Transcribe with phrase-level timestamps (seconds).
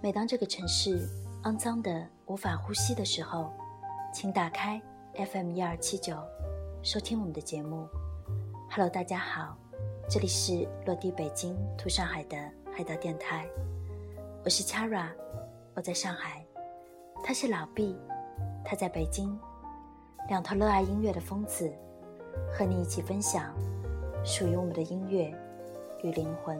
[0.00, 1.08] 每当这个城市
[1.44, 3.52] 肮脏的无法呼吸的时候，
[4.12, 4.80] 请打开
[5.14, 6.16] FM 一二七九，
[6.82, 7.86] 收听我们的节目。
[8.70, 9.56] Hello，大家好，
[10.08, 12.36] 这里是落地北京、土上海的
[12.74, 13.46] 海盗电台，
[14.44, 15.08] 我是 Chara，
[15.74, 16.44] 我在上海，
[17.22, 17.96] 他是老毕，
[18.64, 19.38] 他在北京，
[20.28, 21.72] 两头热爱音乐的疯子，
[22.52, 23.54] 和你一起分享
[24.24, 25.32] 属于我们的音乐
[26.02, 26.58] 与灵魂。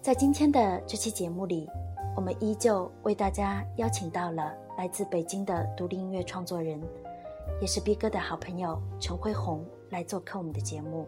[0.00, 1.68] 在今天的这期节目里。
[2.16, 6.82] 我们依旧为大家邀请到了来自北京的独立音乐创作人，
[7.60, 11.06] 也是 B 哥的好朋友陈辉宏来做客我们的节目。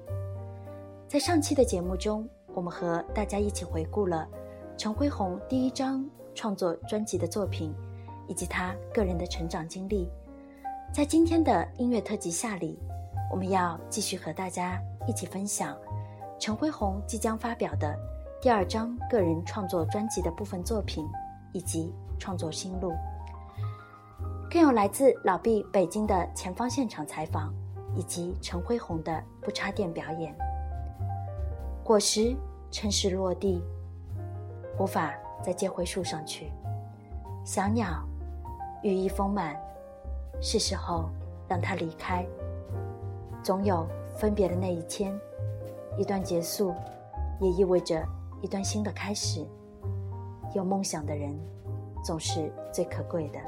[1.09, 4.25] 在上期的节目中，我们和大家一起回顾了
[4.77, 7.75] 陈辉宏第一张创作专辑的作品，
[8.29, 10.09] 以及他个人的成长经历。
[10.93, 12.77] 在今天的音乐特辑下里，
[13.31, 14.77] 我们要继续和大家
[15.07, 15.77] 一起分享
[16.37, 17.97] 陈辉宏即将发表的。
[18.43, 21.07] 第二张个人创作专辑的部分作品，
[21.53, 22.93] 以及创作心路，
[24.51, 27.55] 更有来自老毕北京的前方现场采访，
[27.95, 30.35] 以及陈辉宏的不插电表演。
[31.85, 32.35] 果实
[32.73, 33.63] 趁势落地，
[34.77, 36.51] 无法再接回树上去。
[37.45, 38.03] 小鸟
[38.83, 39.57] 羽翼丰满，
[40.41, 41.11] 是时候
[41.49, 42.27] 让他离开。
[43.43, 45.19] 总有分别的那一天，
[45.97, 46.75] 一段结束，
[47.41, 48.03] 也意味着。
[48.43, 49.47] 一段新的开始，
[50.55, 51.39] 有梦想的人
[52.03, 53.39] 总是最可贵的。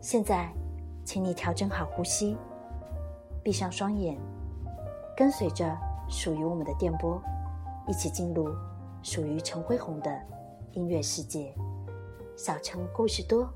[0.00, 0.52] 现在，
[1.04, 2.36] 请你调整好呼吸，
[3.42, 4.16] 闭上双眼，
[5.16, 5.76] 跟随着
[6.08, 7.20] 属于我们的电波，
[7.88, 8.54] 一起进入
[9.02, 10.16] 属于陈辉宏的
[10.70, 11.52] 音乐世界。
[12.36, 13.52] 小城故事多，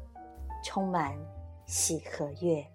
[0.64, 1.14] 充满
[1.70, 2.66] 喜和悦。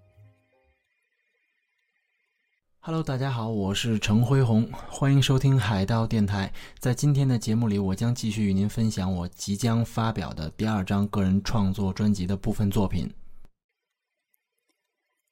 [2.80, 6.54] Hello，大家好，我是陈辉宏，欢迎收听海盗电台。
[6.80, 13.14] 在今天的节目里，我将继续与您分享我即将发表的第二张个人创作专辑的部分作品。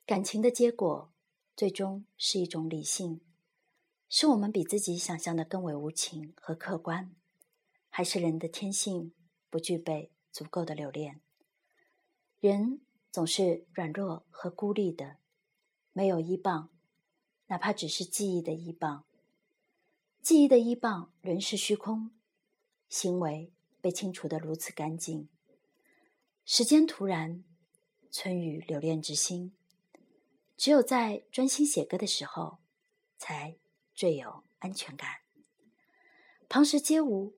[0.05, 1.13] 感情的结果，
[1.55, 3.21] 最终是一种理性，
[4.09, 7.15] 是我们比自己想象的更为无情和客观，
[7.89, 9.13] 还是人的天性
[9.49, 11.21] 不具备足够的留恋？
[12.41, 12.81] 人
[13.13, 15.17] 总是软弱和孤立的，
[15.91, 16.71] 没有依傍。
[17.45, 19.05] 哪怕只是记忆的依傍，
[20.19, 22.09] 记忆的依傍仍是虚空，
[22.89, 25.29] 行为被清除的如此干净。
[26.43, 27.43] 时间突然，
[28.09, 29.53] 春雨留恋之心，
[30.57, 32.57] 只有在专心写歌的时候，
[33.19, 33.57] 才
[33.93, 35.19] 最有安全感。
[36.49, 37.35] 旁时皆无，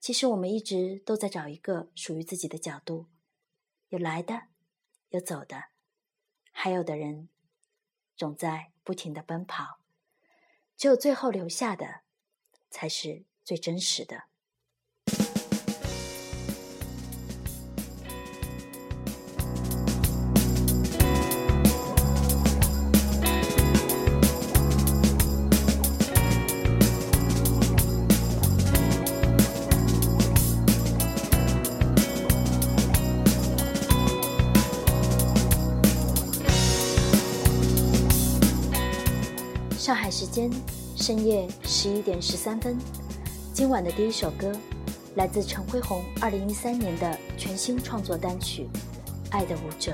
[0.00, 3.04] 其实我们一直都在找一个属于自己的角度，
[3.90, 4.44] 有来的，
[5.10, 5.64] 有走的，
[6.52, 7.28] 还有的人。
[8.16, 9.78] 总在不停的奔跑，
[10.76, 12.00] 只有最后留下的，
[12.68, 14.24] 才是最真实的。
[40.94, 42.78] 深夜十一点十三分，
[43.52, 44.52] 今晚的第一首歌
[45.16, 48.68] 来自陈辉宏二零一三年的全新创作单曲
[49.30, 49.92] 《爱的舞者》。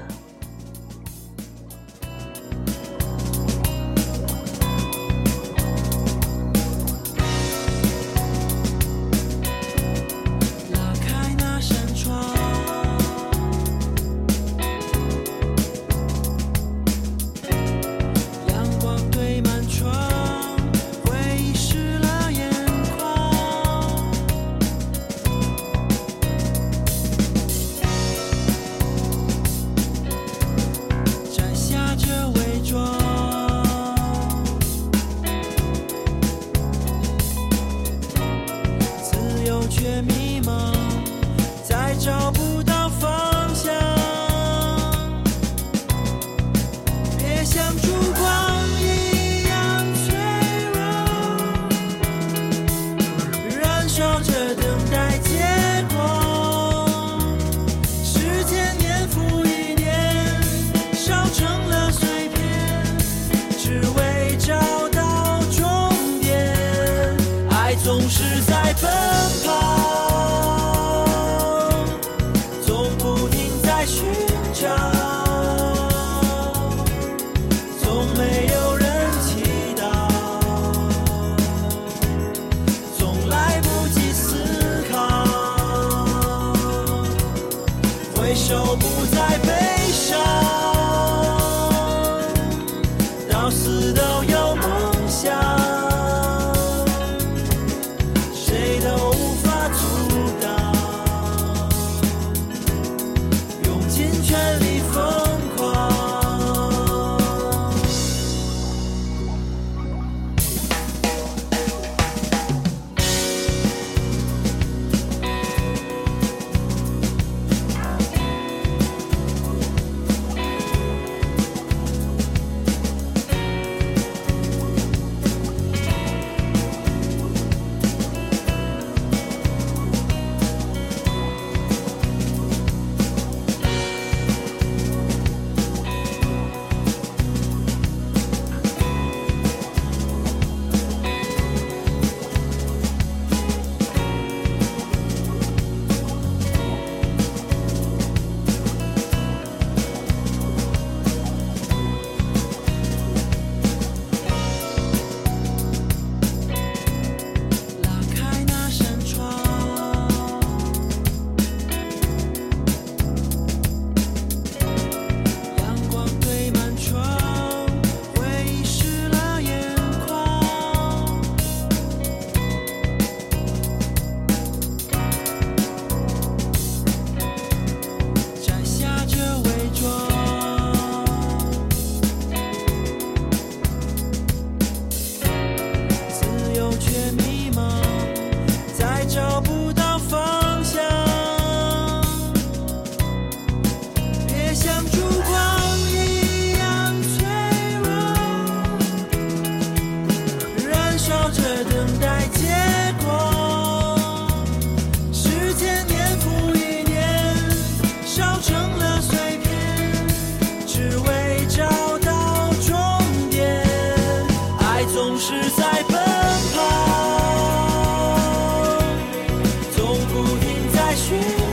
[220.95, 221.44] 也许。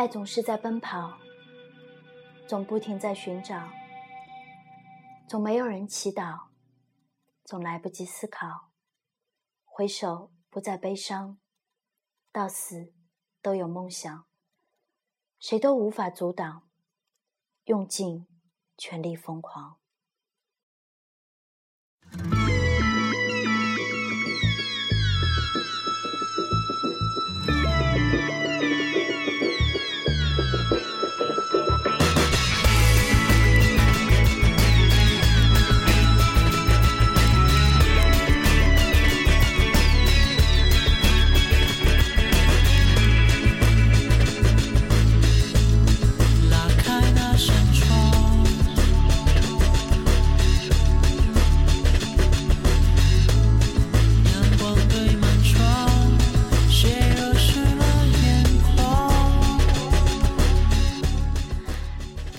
[0.00, 1.18] 爱总是在奔跑，
[2.48, 3.70] 总不停在寻找，
[5.28, 6.46] 总没有人祈祷，
[7.44, 8.70] 总来不及思考。
[9.62, 11.38] 回首不再悲伤，
[12.32, 12.94] 到死
[13.42, 14.26] 都有梦想，
[15.38, 16.66] 谁都无法阻挡，
[17.64, 18.26] 用尽
[18.78, 19.79] 全力疯狂。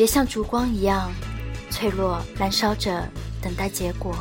[0.01, 1.11] 别像烛光一样
[1.69, 3.07] 脆弱，燃烧着，
[3.39, 4.15] 等待结果。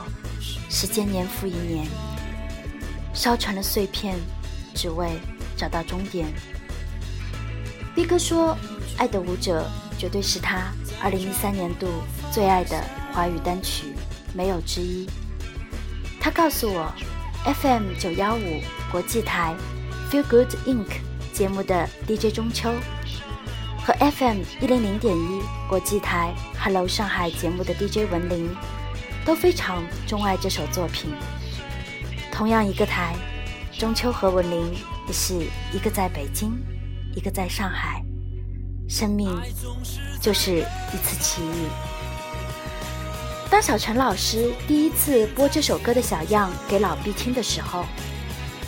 [0.68, 1.87] 时间年复一年，
[3.14, 4.18] 烧成了碎片，
[4.75, 5.18] 只为
[5.56, 6.26] 找到终点。
[7.94, 8.49] 逼哥说，
[8.99, 9.66] 《爱的舞者》
[9.99, 10.70] 绝对是他
[11.02, 11.88] 2013年度
[12.30, 12.78] 最爱的
[13.14, 13.94] 华语单曲，
[14.34, 15.08] 没有之一。
[16.20, 16.92] 他告诉我
[17.54, 18.60] ，FM 九幺五
[18.92, 19.54] 国际台
[20.10, 20.88] Feel Good Inc
[21.32, 22.70] 节目的 DJ 中秋。
[23.94, 28.49] FM 一零零点一国际台 Hello 上海节目的 DJ 文林
[29.25, 31.11] 都非常钟爱这首作品。
[32.30, 33.14] 同样一个台，
[33.78, 34.73] 中秋和文林
[35.06, 35.35] 也是
[35.73, 36.52] 一个在北京，
[37.14, 38.02] 一个在上海。
[38.88, 39.30] 生命
[40.20, 41.68] 就是一次奇遇。
[43.50, 47.85] 当小陈老师第一次播这首歌的小样给老毕听的时候，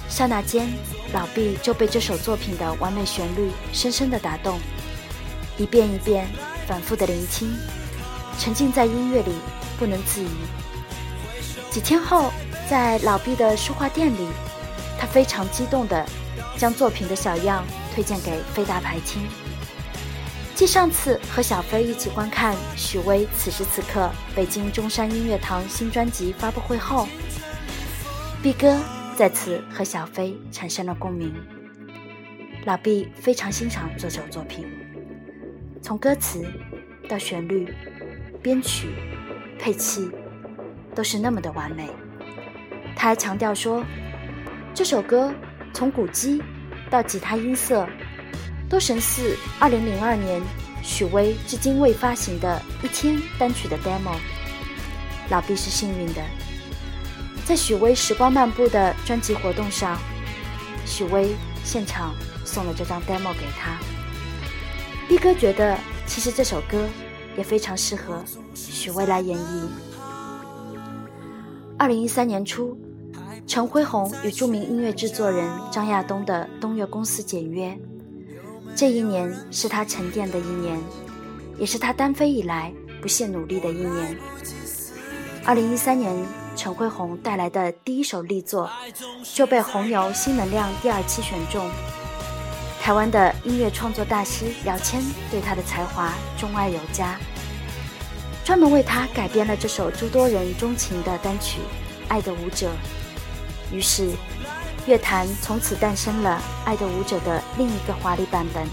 [0.09, 0.69] 刹那间，
[1.12, 4.59] 老毕就被这首作品的完美旋律深深的打动。
[5.62, 6.26] 一遍一遍
[6.66, 7.57] 反复的聆听，
[8.37, 9.31] 沉浸在音乐里
[9.78, 10.28] 不能自已。
[11.71, 12.33] 几天后，
[12.69, 14.26] 在老毕的书画店里，
[14.99, 16.04] 他非常激动地
[16.57, 17.64] 将作品的小样
[17.95, 19.23] 推荐给飞大牌听。
[20.57, 27.07] 继上次和小飞一起观看许巍此时此刻北京中山音乐堂新专辑发布会后，
[28.42, 28.81] 毕哥
[29.16, 31.33] 再次和小飞产生了共鸣。
[32.64, 34.66] 老毕非常欣赏这首作品。
[35.83, 36.47] 从歌词
[37.09, 37.75] 到旋律、
[38.41, 38.95] 编曲、
[39.59, 40.09] 配器，
[40.95, 41.91] 都是那么的完美。
[42.95, 43.85] 他还强调说，
[44.73, 45.35] 这首歌
[45.75, 46.41] 从鼓机
[46.89, 47.85] 到吉他音色，
[48.71, 50.41] 都神似2002年
[50.85, 54.15] 许巍至今未发行的一天单曲的 demo。
[55.31, 56.23] 老毕是幸运的，
[57.45, 59.99] 在许巍《时光漫步》的专辑活动上，
[60.87, 61.35] 许巍
[61.65, 63.77] 现场送了这张 demo 给他。
[65.09, 66.89] 逼哥觉得，其实这首歌
[67.37, 69.69] 也非常适合许巍来演绎。
[71.79, 72.79] 二零一三年初，
[73.47, 77.77] 陈辉宏与著名音乐制作人张亚东的东乐公司解约。
[78.75, 80.79] 这一年是他沉淀的一年，
[81.59, 84.17] 也是他单飞以来不懈努力的一年。
[85.45, 86.15] 二零一三年，
[86.57, 88.71] 陈辉宏带来的第一首力作
[89.35, 91.69] 就被红牛新能量第二期选中。
[92.83, 97.17] 台湾的音乐创作大师姚谦对他的才华钟爱有加，
[98.45, 101.61] 专门为他改编了这首诸多人钟情的单曲
[102.09, 102.73] 《爱的舞者》。
[103.73, 104.11] 于是，
[104.85, 108.65] 乐坛从此诞生了《爱的舞者》的另一个华丽版本《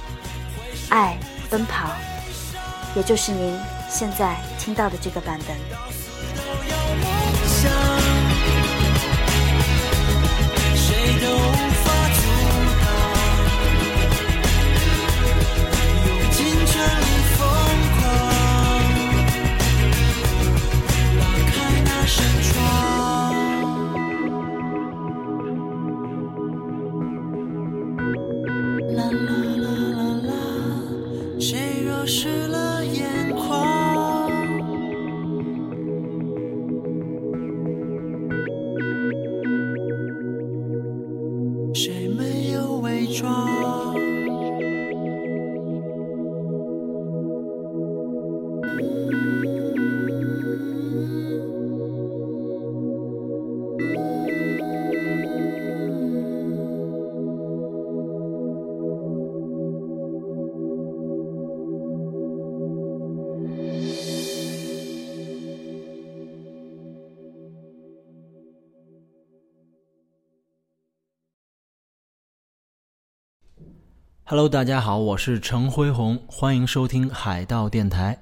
[0.90, 1.16] 爱
[1.48, 1.90] 奔跑》，
[2.96, 3.56] 也就是您
[3.88, 5.79] 现在听到的这个版本。
[74.32, 78.16] Hello，大家好，我是陈辉宏，欢迎收听海盗电台。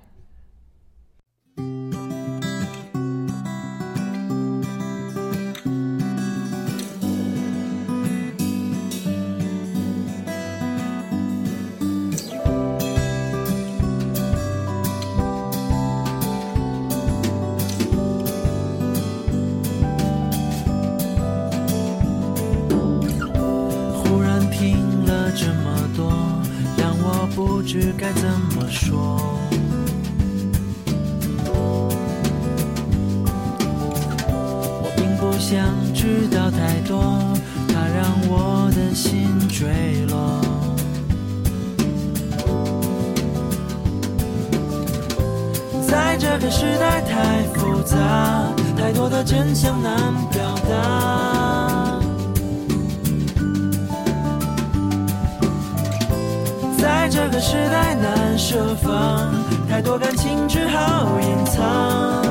[56.78, 59.34] 在这个时代难设防，
[59.68, 62.24] 太多感情只好隐藏。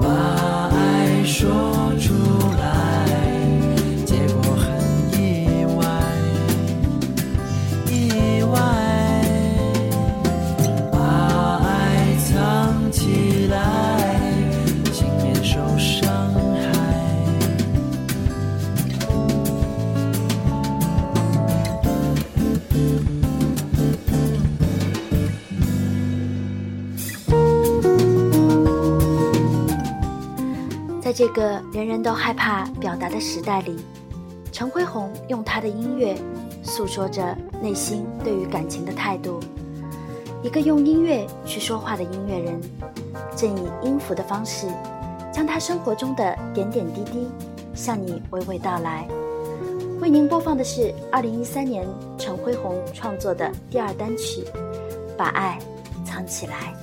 [0.00, 1.87] 把爱说
[31.08, 33.82] 在这个人人都害怕表达的时代里，
[34.52, 36.14] 陈辉宏用他的音乐
[36.62, 39.40] 诉说着内心对于感情的态度。
[40.42, 42.60] 一个用音乐去说话的音乐人，
[43.34, 44.66] 正以音符的方式，
[45.32, 47.26] 将他生活中的点点滴滴
[47.74, 49.08] 向你娓娓道来。
[50.02, 51.88] 为您播放的是2013年
[52.18, 54.42] 陈辉宏创作的第二单曲
[55.16, 55.58] 《把爱
[56.04, 56.74] 藏起来》。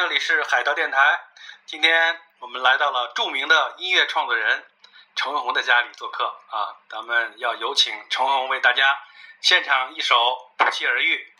[0.00, 1.20] 这里是海盗电台。
[1.66, 4.64] 今天我们来到了著名的音乐创作人
[5.14, 8.98] 陈文宏的家里做客啊，咱们要有请陈文宏为大家
[9.42, 10.16] 献唱一首
[10.64, 11.34] 《不期而遇》。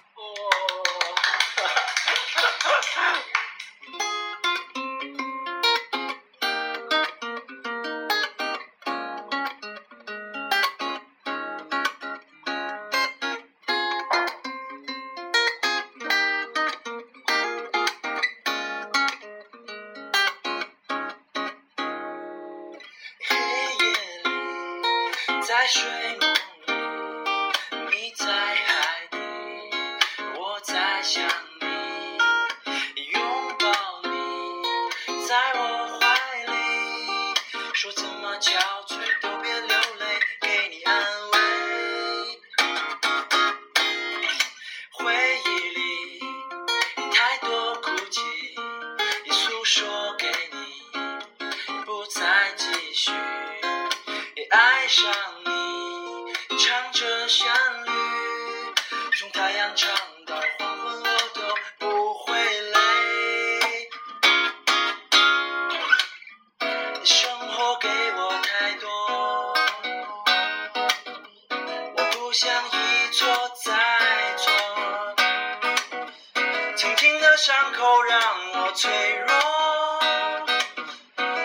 [76.80, 78.18] 轻轻的伤口让
[78.54, 79.28] 我脆弱，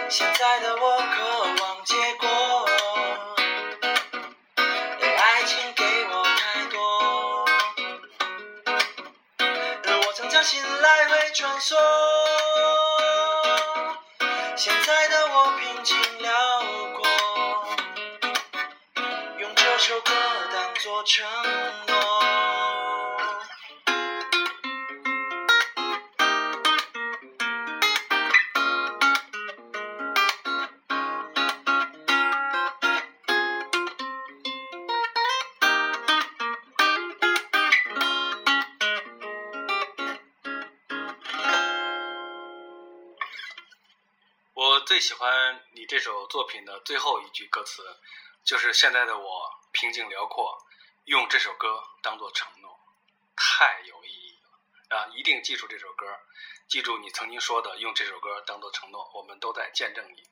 [0.09, 1.03] 现在的我渴
[1.61, 2.65] 望结果，
[4.97, 7.45] 爱情给我太多，
[9.83, 11.75] 而我曾相信来回穿梭，
[14.55, 16.31] 现在的我平静辽
[16.93, 17.05] 阔，
[19.39, 20.13] 用这首歌
[20.53, 21.27] 当作承
[21.87, 21.94] 诺。
[46.35, 47.81] 作品的最后一句歌词，
[48.43, 50.53] 就是现在的我平静辽阔，
[51.05, 52.77] 用这首歌当做承诺，
[53.37, 55.07] 太有意义了啊！
[55.15, 56.05] 一定记住这首歌，
[56.67, 60.27] 记住你曾经说的，用这首歌当做承诺，我们都在见证你。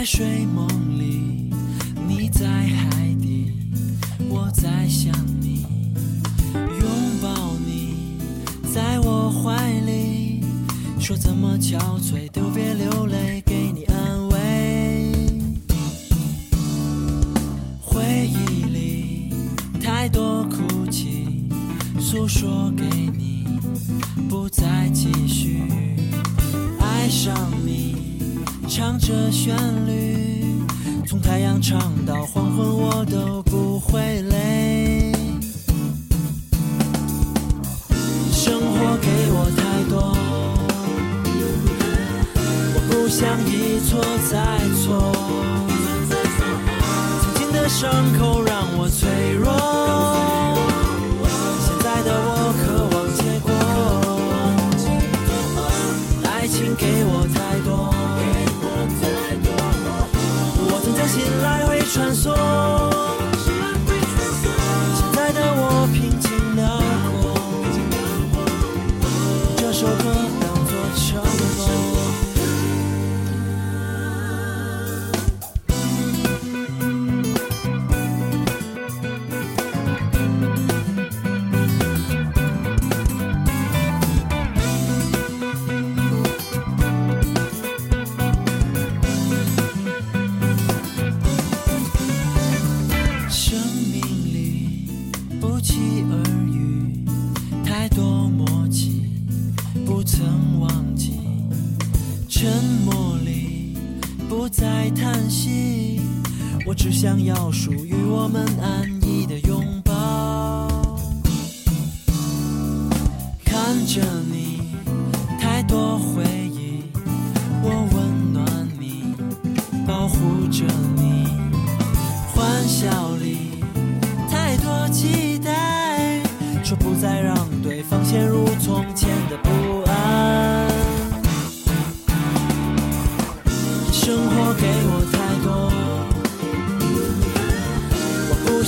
[0.00, 0.79] 在睡梦。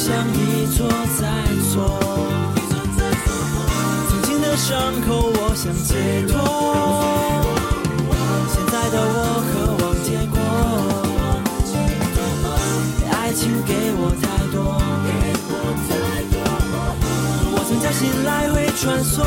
[0.03, 1.23] 像一错再
[1.71, 1.87] 错，
[4.11, 6.35] 曾经的伤口我想解脱，
[8.53, 10.37] 现在的我渴望结果。
[13.13, 14.75] 爱情给我太多，
[17.53, 19.23] 我曾叫醒来回穿梭，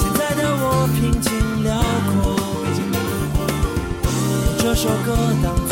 [0.00, 1.28] 现在的我平静
[1.64, 1.68] 辽
[2.08, 2.16] 阔。
[4.58, 5.65] 这首歌当。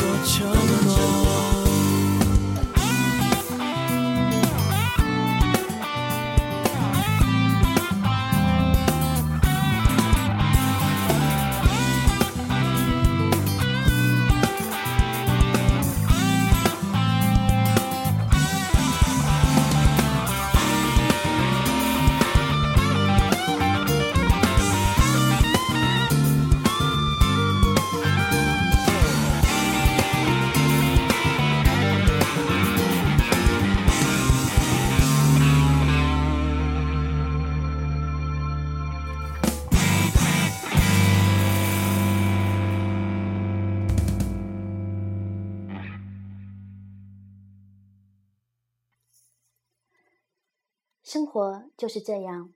[51.15, 52.53] 生活就是这样，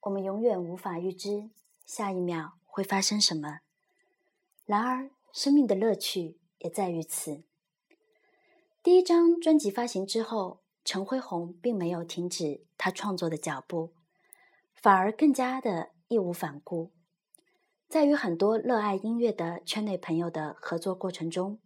[0.00, 1.50] 我们永远无法预知
[1.84, 3.58] 下一秒会发生什么。
[4.64, 7.42] 然而，生命的乐趣也在于此。
[8.82, 13.92] 第一张专辑发行之后，陈辉宏并没有停止他创作的脚步，
[14.74, 16.92] 反而更加的义无反顾。
[17.86, 21.58] 在与很多热爱音乐的圈内朋友的合作过程中，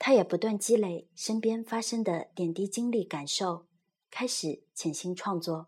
[0.00, 3.66] 他也不断积累身边发生的点滴经历感受。
[4.16, 5.66] 开始潜心创作，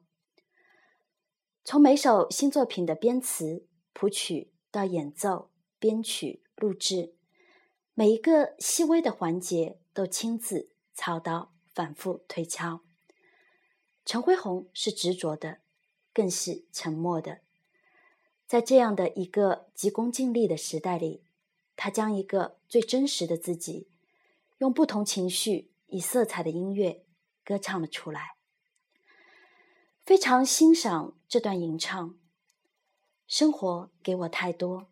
[1.65, 7.17] 从每首新作品的编词、谱曲到演奏、编曲、录制，
[7.93, 12.83] 每一个细微的环节都亲自操刀、反复推敲。
[14.05, 15.59] 陈辉宏是执着的，
[16.15, 17.41] 更是沉默的。
[18.47, 21.25] 在这样的一个急功近利的时代里，
[21.75, 23.89] 他将一个最真实的自己，
[24.59, 27.05] 用不同情绪以色彩的音乐
[27.45, 28.36] 歌唱了出来。
[30.07, 32.17] 非常欣赏这段吟唱。
[33.27, 34.87] 生活给我太多，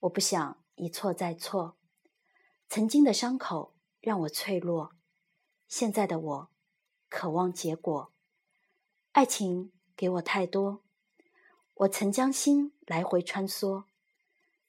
[0.00, 1.76] 我不想一错再错。
[2.66, 4.94] 曾经的伤口让我脆弱，
[5.68, 6.50] 现在的我
[7.10, 8.10] 渴望结果。
[9.10, 10.82] 爱情给我太多，
[11.74, 13.84] 我曾将心来回穿梭，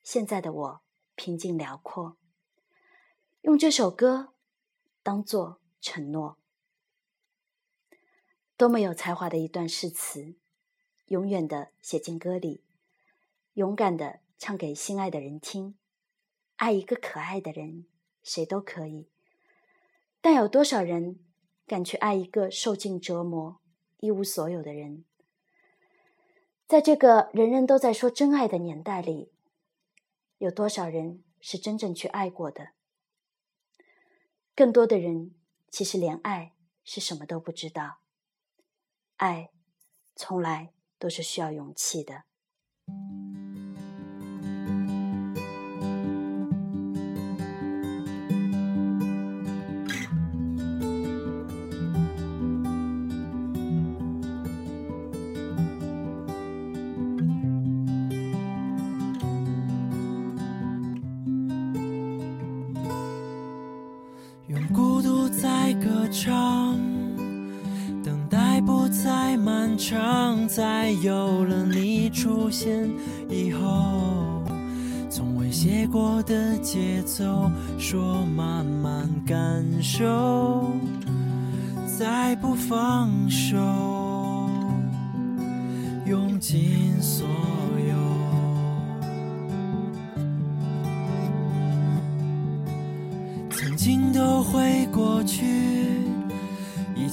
[0.04, 0.82] 现在的我
[1.16, 2.18] 平静辽阔。
[3.44, 4.34] 用这首歌
[5.02, 6.43] 当做承诺。
[8.56, 10.36] 多么有才华的一段诗词，
[11.08, 12.64] 永远的写进歌里，
[13.54, 15.76] 勇敢的唱给心爱的人听。
[16.58, 17.88] 爱一个可爱的人，
[18.22, 19.10] 谁都可以，
[20.22, 21.20] 但有多少人
[21.66, 23.60] 敢去爱一个受尽折磨、
[24.00, 25.04] 一无所有的人？
[26.68, 29.32] 在这个人人都在说真爱的年代里，
[30.38, 32.70] 有多少人是真正去爱过的？
[34.56, 35.34] 更多的人
[35.72, 38.03] 其实连爱是什么都不知道。
[39.24, 39.52] 爱，
[40.18, 42.24] 从来都是需要勇气的。
[64.48, 66.63] 用孤独在歌唱。
[69.04, 72.90] 再漫长，在有了你出现
[73.30, 74.42] 以后，
[75.10, 80.72] 从未写过的节奏，说慢慢感受，
[81.86, 83.58] 再不放手，
[86.06, 87.28] 用尽所
[87.90, 87.96] 有，
[93.50, 95.83] 曾经都会过去。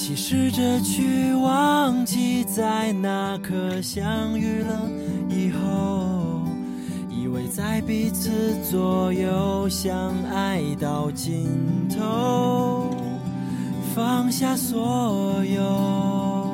[0.00, 4.88] 一起试着去忘记，在那刻相遇了
[5.28, 6.40] 以后，
[7.10, 8.30] 以为在彼此
[8.64, 11.46] 左右，相爱到尽
[11.90, 12.96] 头，
[13.94, 16.48] 放下所有，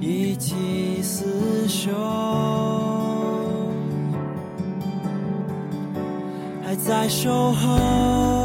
[0.00, 0.56] 一起
[1.04, 1.22] 厮
[1.68, 1.92] 守，
[6.64, 8.41] 还在守候。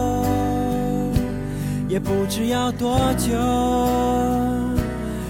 [1.88, 3.32] 也不知要多久，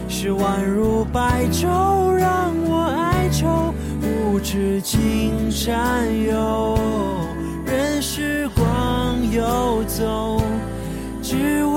[0.09, 6.77] 是宛如白昼让我哀愁，不知青山有，
[7.63, 10.41] 任时光游走，
[11.21, 11.76] 只为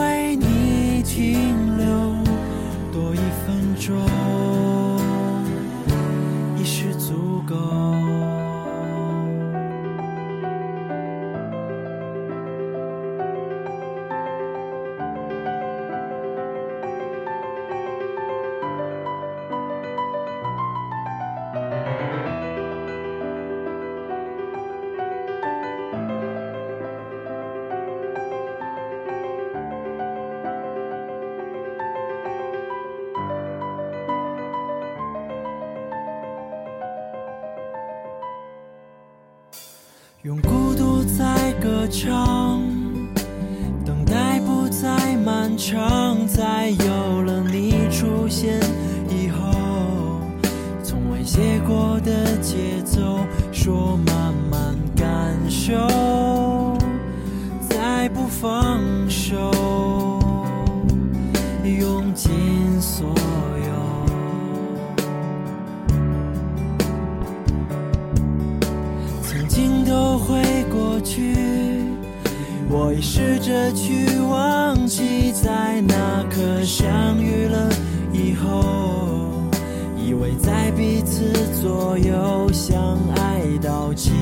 [73.73, 77.69] 去忘记在那刻相遇了
[78.13, 79.49] 以后
[79.97, 84.13] 以为在彼此左右相爱到尽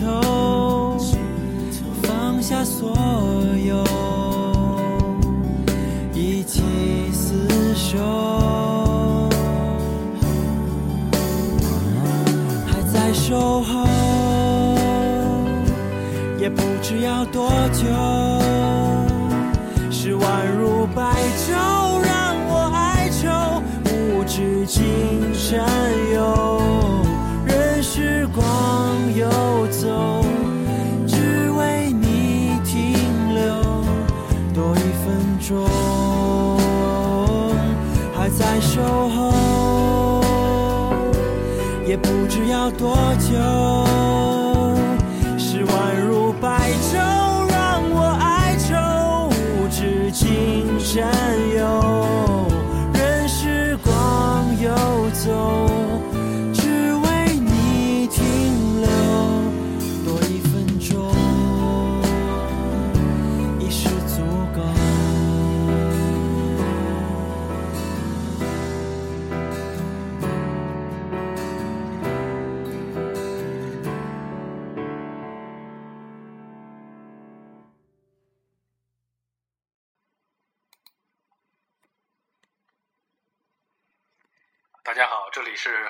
[0.00, 0.96] 头
[2.02, 2.96] 放下所
[3.66, 3.84] 有
[6.12, 6.62] 一起
[7.12, 9.28] 厮守。
[12.66, 13.86] 还在守候
[16.38, 18.13] 也不知要多久。
[50.94, 51.43] 站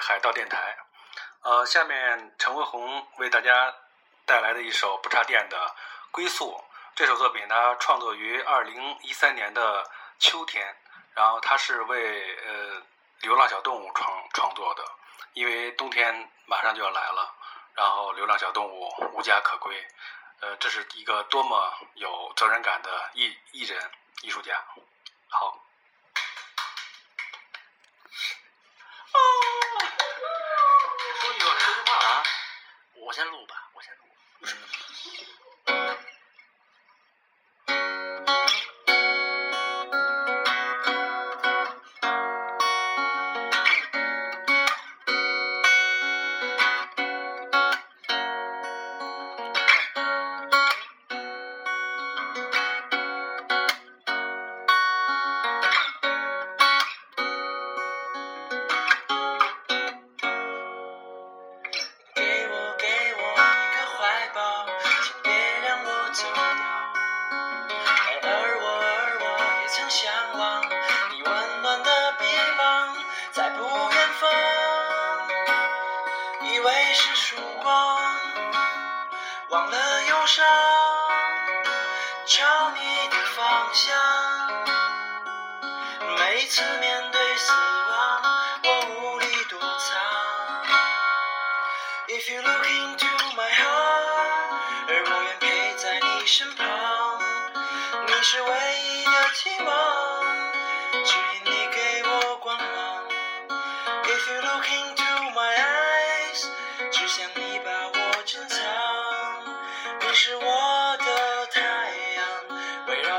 [0.07, 0.77] 海盗电台。
[1.41, 3.75] 呃，下面陈慧红为大家
[4.27, 5.57] 带来的一首不插电的
[6.11, 6.53] 《归宿》
[6.95, 10.77] 这首作品呢，创作于二零一三年的秋天，
[11.15, 12.83] 然后它是为呃
[13.21, 14.85] 流浪小动物创创作的，
[15.33, 17.35] 因为冬天马上就要来了，
[17.75, 19.87] 然后流浪小动物无家可归，
[20.41, 23.91] 呃，这是一个多么有责任感的艺艺人
[24.21, 24.63] 艺术家，
[25.31, 25.64] 好。
[33.05, 33.64] 我先录吧。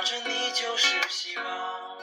[0.05, 1.94] 着你就是希望。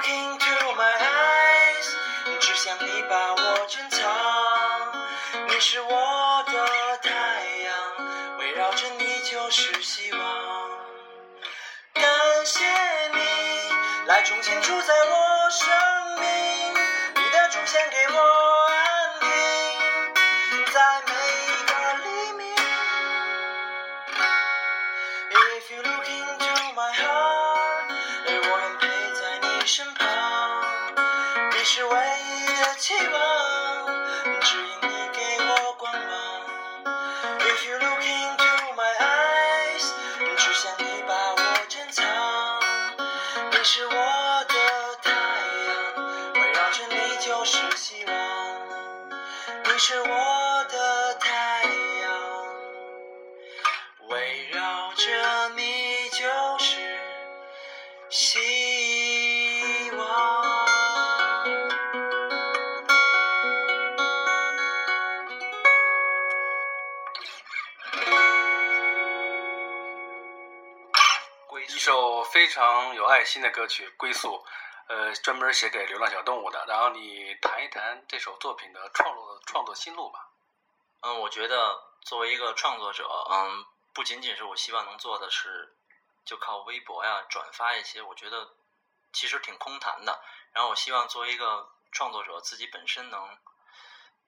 [0.00, 1.88] Looking to my eyes，
[2.40, 4.00] 只想你把我珍藏。
[5.46, 6.66] 你是我的
[7.02, 10.20] 太阳，围绕着你就是希望。
[11.92, 12.02] 感
[12.46, 12.64] 谢
[13.12, 13.18] 你
[14.06, 15.68] 来重新住在我生
[16.18, 16.72] 命，
[17.16, 18.18] 你的出现给我
[18.70, 18.74] 安
[73.24, 74.28] 新的歌曲《归宿》，
[74.88, 76.64] 呃，专门写给流浪小动物的。
[76.66, 80.28] 然后你谈一谈这首作品的创作创作心路吧。
[81.02, 85.76] 嗯，我觉得作为一个创作者，嗯，不仅仅是我希望能做的是，
[86.24, 88.54] 就靠微博呀转发一些，我觉得
[89.12, 90.22] 其实挺空谈的。
[90.52, 93.38] 然后我希望作为一个创作者，自己本身能，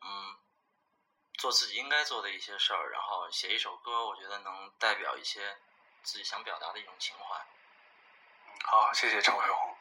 [0.00, 0.36] 嗯，
[1.38, 5.58] 做自己应该做的一些事儿，然后写一首歌，我觉得能代表一些
[6.02, 7.46] 自己想表达的一种情怀。
[8.64, 9.71] 好，谢谢陈伟红。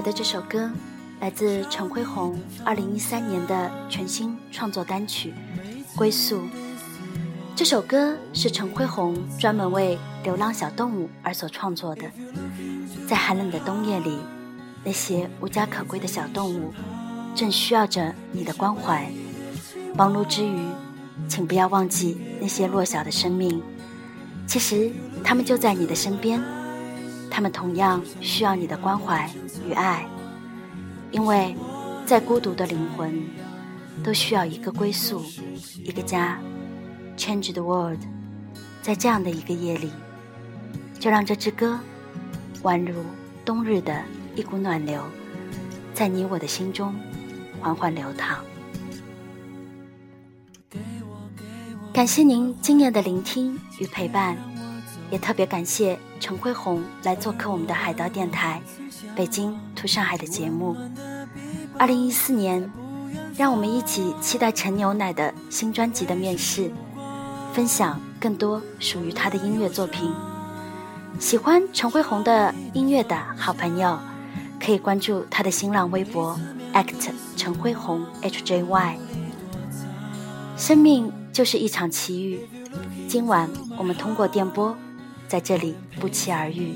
[0.00, 0.70] 来的这首歌，
[1.20, 2.34] 来自陈辉宏
[2.64, 5.34] 二零一三年的全新创作单曲
[5.94, 6.38] 《归宿》。
[7.54, 12.04] 这首歌是陈辉宏专门为流浪小动物而所创作的。
[13.06, 14.18] 在寒冷的冬夜里，
[14.82, 16.72] 那些无家可归的小动物，
[17.34, 19.06] 正需要着你的关怀。
[19.94, 20.64] 忙碌之余，
[21.28, 23.62] 请不要忘记那些弱小的生命。
[24.46, 24.90] 其实，
[25.22, 26.42] 他们就在你的身边。
[27.30, 29.30] 他们同样需要你的关怀
[29.66, 30.04] 与爱，
[31.12, 31.56] 因为
[32.04, 33.22] 再孤独的灵魂，
[34.02, 35.22] 都需要一个归宿，
[35.76, 36.38] 一个家。
[37.16, 38.00] Change the world，
[38.82, 39.90] 在这样的一个夜里，
[40.98, 41.78] 就让这支歌，
[42.62, 43.04] 宛如
[43.44, 44.02] 冬日的
[44.34, 45.02] 一股暖流，
[45.92, 46.94] 在你我的心中
[47.60, 48.38] 缓缓流淌。
[51.92, 54.34] 感谢您今夜的聆听与陪伴，
[55.10, 58.62] 也特别感谢陈辉宏来做客我们的海盗电台
[59.16, 60.76] 《北京图上海》的节目。
[61.76, 62.70] 二零一四年，
[63.36, 66.70] 让我们一起期待陈牛奶的新专辑的面世，
[67.52, 70.12] 分享更多属于他的音乐作品。
[71.18, 73.98] 喜欢陈辉宏的音乐的好朋友，
[74.64, 76.38] 可以关注他的新浪微博
[76.72, 78.94] act 陈辉宏 hjy。
[80.56, 82.46] 生命就是一场奇遇，
[83.08, 84.76] 今晚我们通过电波，
[85.30, 86.74] 在这里不期而遇。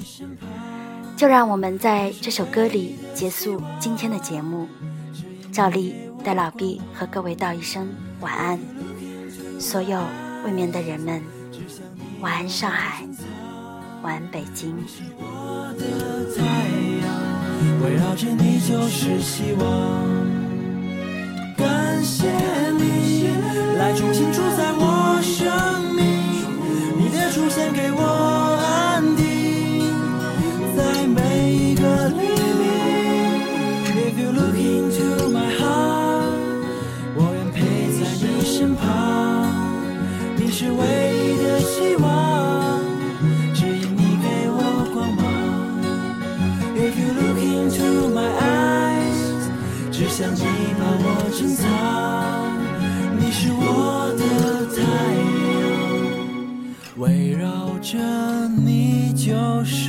[1.17, 4.69] 就让我们在这首歌里结束今天的节目。
[5.53, 7.89] 照例带老毕和各位道一声
[8.21, 8.59] 晚安，
[9.59, 10.01] 所有
[10.45, 11.21] 未眠的人们，
[12.21, 13.05] 晚安上海，
[14.03, 14.77] 晚安北京。
[15.19, 15.85] 我的
[16.37, 16.43] 太
[17.03, 17.11] 阳，
[17.83, 19.65] 围绕着你就是希望。
[21.57, 22.31] 感谢
[22.73, 23.29] 你
[23.79, 25.45] 来重新住在我生
[25.95, 26.05] 命，
[26.99, 28.34] 你的出现给我
[40.65, 40.81] 是唯
[41.13, 42.81] 一的希望。
[43.53, 44.59] 指引你给我
[44.95, 45.23] 光芒。
[46.75, 49.21] If you look into my eyes，
[49.93, 50.41] 只想你
[50.79, 51.69] 把我珍藏。
[53.19, 54.23] 你是我的
[54.75, 54.81] 太
[55.61, 57.45] 阳，围绕
[57.83, 57.99] 着
[58.49, 59.84] 你就是